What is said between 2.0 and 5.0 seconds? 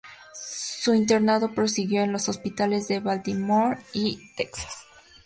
en los Hospitales de Baltimore y Texas.